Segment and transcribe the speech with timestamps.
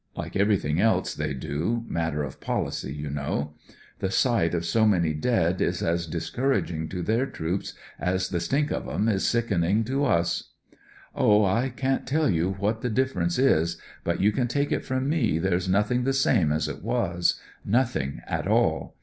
[0.15, 3.53] Like everything else theydo— matter of policy, you know.
[3.99, 7.75] The 196 THE DDTERENCE sight of so many dead is as discouraging to their troops
[7.99, 10.53] as the stink of 'em is sickening to us.
[10.73, 10.75] '■
[11.13, 15.37] Oh, I can't tell you what the difference is, but you can take it from me
[15.37, 18.95] there's nothing the same as it was, nothing at all.